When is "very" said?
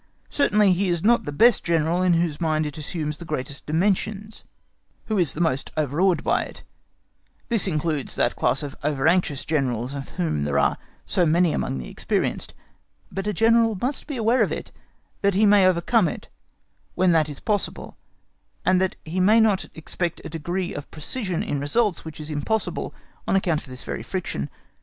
23.83-24.01